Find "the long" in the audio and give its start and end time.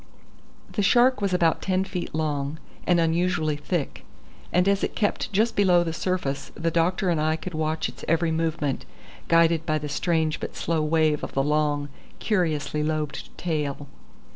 11.33-11.89